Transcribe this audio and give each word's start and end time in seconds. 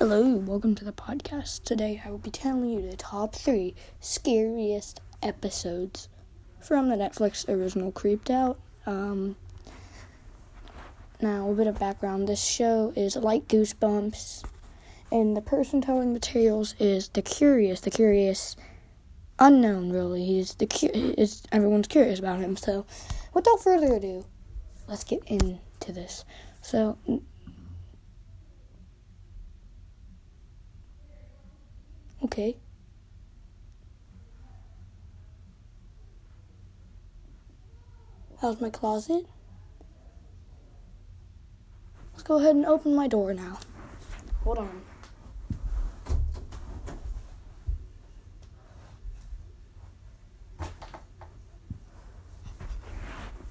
Hello, 0.00 0.32
welcome 0.34 0.74
to 0.76 0.84
the 0.86 0.94
podcast. 0.94 1.64
Today 1.64 2.00
I 2.02 2.10
will 2.10 2.16
be 2.16 2.30
telling 2.30 2.70
you 2.70 2.80
the 2.80 2.96
top 2.96 3.34
three 3.34 3.74
scariest 4.00 5.02
episodes 5.22 6.08
from 6.58 6.88
the 6.88 6.96
Netflix 6.96 7.46
original 7.46 7.92
Creeped 7.92 8.30
Out. 8.30 8.58
Um, 8.86 9.36
now, 11.20 11.50
a 11.50 11.54
bit 11.54 11.66
of 11.66 11.78
background 11.78 12.28
this 12.28 12.42
show 12.42 12.94
is 12.96 13.14
like 13.14 13.46
Goosebumps, 13.46 14.42
and 15.12 15.36
the 15.36 15.42
person 15.42 15.82
telling 15.82 16.14
the 16.14 16.18
tales 16.18 16.74
is 16.78 17.10
the 17.10 17.20
curious, 17.20 17.82
the 17.82 17.90
curious 17.90 18.56
unknown, 19.38 19.92
really. 19.92 20.24
He's 20.24 20.54
the 20.54 20.66
cu- 20.66 20.88
is 20.94 21.42
everyone's 21.52 21.88
curious 21.88 22.18
about 22.18 22.40
him. 22.40 22.56
So, 22.56 22.86
without 23.34 23.62
further 23.62 23.92
ado, 23.92 24.24
let's 24.88 25.04
get 25.04 25.22
into 25.26 25.92
this. 25.92 26.24
So, 26.62 26.96
Okay. 32.32 32.56
How's 38.40 38.60
my 38.60 38.70
closet? 38.70 39.26
Let's 42.12 42.22
go 42.22 42.38
ahead 42.38 42.54
and 42.54 42.66
open 42.66 42.94
my 42.94 43.08
door 43.08 43.34
now. 43.34 43.58
Hold 44.44 44.58
on. 44.58 44.82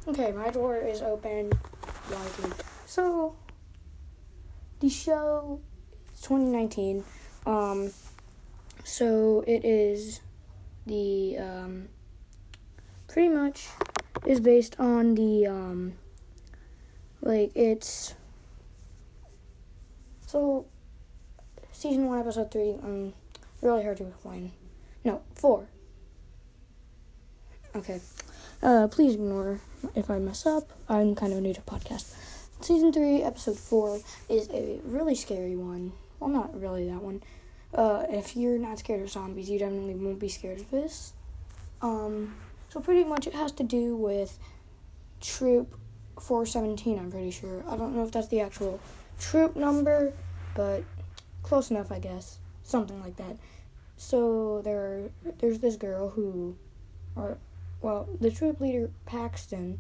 Okay, 0.07 0.31
my 0.31 0.49
door 0.52 0.77
is 0.77 1.02
open. 1.02 1.52
So, 2.85 3.35
the 4.80 4.89
show 4.89 5.59
is 6.13 6.21
2019. 6.21 7.03
Um, 7.45 7.91
so 8.89 9.43
it 9.45 9.63
is 9.63 10.19
the 10.88 11.38
um, 11.38 11.89
pretty 13.08 13.30
much 13.30 13.67
is 14.25 14.39
based 14.39 14.75
on 14.80 15.14
the 15.14 15.45
um, 15.45 15.94
like 17.22 17.52
it's 17.55 18.16
so 20.25 20.66
season 21.72 22.08
one 22.08 22.19
episode 22.19 22.52
three 22.52 22.72
um 22.83 23.14
really 23.61 23.83
hard 23.83 23.97
to 23.97 24.08
explain. 24.08 24.52
No 25.05 25.21
four. 25.36 25.67
Okay. 27.75 28.02
Uh 28.64 28.88
please 28.88 29.14
ignore 29.14 29.61
if 29.95 30.09
i 30.09 30.17
mess 30.17 30.45
up. 30.47 30.71
I'm 30.89 31.14
kind 31.14 31.31
of 31.31 31.42
new 31.42 31.53
to 31.53 31.61
podcast 31.61 32.16
season 32.61 32.92
three 32.92 33.21
episode 33.21 33.58
four 33.58 33.99
is 34.27 34.49
a 34.49 34.80
really 34.83 35.16
scary 35.16 35.55
one. 35.55 35.94
Well 36.19 36.31
not 36.31 36.59
really 36.59 36.89
that 36.89 37.02
one 37.02 37.21
uh, 37.73 38.06
if 38.09 38.36
you're 38.36 38.58
not 38.58 38.80
scared 38.80 39.02
of 39.02 39.09
zombies, 39.09 39.50
you 39.50 39.59
definitely 39.59 39.95
won't 39.95 40.20
be 40.20 40.30
scared 40.30 40.59
of 40.59 40.72
this. 40.72 41.14
Um, 41.81 42.36
so 42.70 42.80
pretty 42.80 43.03
much 43.03 43.28
it 43.28 43.34
has 43.34 43.52
to 43.53 43.64
do 43.64 43.95
with 43.95 44.38
Troop 45.22 45.76
417, 46.20 47.00
I'm 47.00 47.11
pretty 47.11 47.31
sure. 47.31 47.64
I 47.67 47.78
don't 47.78 47.95
know 47.95 48.03
if 48.03 48.11
that's 48.11 48.28
the 48.28 48.42
actual 48.42 48.80
troop 49.20 49.56
number, 49.56 50.14
but 50.56 50.84
close 51.44 51.72
enough, 51.72 51.92
I 51.92 52.00
guess. 52.00 52.38
Something 52.64 53.02
like 53.02 53.16
that. 53.17 53.38
So 53.98 54.61
there, 54.64 55.09
there's 55.39 55.59
this 55.59 55.76
girl 55.76 56.09
who, 56.09 56.56
or, 57.16 57.38
well, 57.81 58.08
the 58.20 58.31
troop 58.31 58.59
leader, 58.61 58.89
Paxton, 59.06 59.80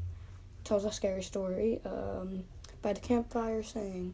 tells 0.63 0.85
a 0.85 0.91
scary 0.91 1.23
story 1.23 1.79
um, 1.85 2.43
by 2.81 2.93
the 2.93 2.99
campfire 2.99 3.63
saying, 3.63 4.13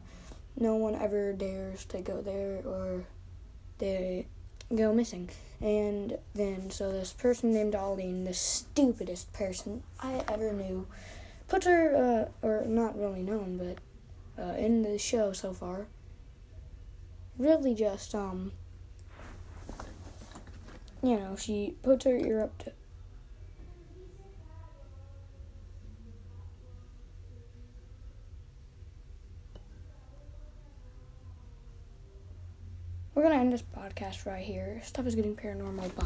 no 0.58 0.76
one 0.76 0.94
ever 0.94 1.32
dares 1.32 1.84
to 1.86 2.00
go 2.00 2.22
there 2.22 2.62
or 2.64 3.04
they 3.78 4.26
go 4.74 4.92
missing. 4.92 5.30
And 5.60 6.18
then, 6.34 6.70
so 6.70 6.92
this 6.92 7.12
person 7.12 7.52
named 7.52 7.74
Arlene, 7.74 8.24
the 8.24 8.34
stupidest 8.34 9.32
person 9.32 9.82
I 10.00 10.22
ever 10.28 10.52
knew, 10.52 10.86
puts 11.48 11.66
her, 11.66 12.28
uh, 12.42 12.46
or 12.46 12.64
not 12.66 12.98
really 12.98 13.22
known, 13.22 13.56
but 13.56 14.42
uh, 14.42 14.56
in 14.56 14.82
the 14.82 14.98
show 14.98 15.32
so 15.32 15.52
far, 15.54 15.86
really 17.38 17.74
just, 17.74 18.14
um, 18.14 18.52
you 21.02 21.16
know, 21.16 21.36
she 21.36 21.74
puts 21.82 22.04
her 22.04 22.16
ear 22.16 22.42
up 22.42 22.58
to 22.58 22.72
We're 33.16 33.22
gonna 33.22 33.36
end 33.36 33.50
this 33.50 33.62
podcast 33.62 34.26
right 34.26 34.44
here. 34.44 34.78
Stuff 34.84 35.06
is 35.06 35.14
getting 35.14 35.34
paranormal. 35.34 35.94
Bye. 35.96 36.04